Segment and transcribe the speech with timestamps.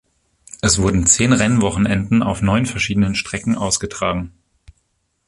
[0.63, 4.33] Es wurden zehn Rennwochenenden auf neun verschiedenen Strecken ausgetragen.